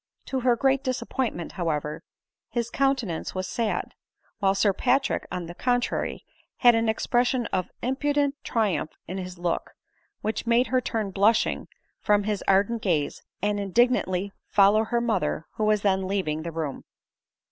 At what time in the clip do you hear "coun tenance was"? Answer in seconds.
2.71-3.47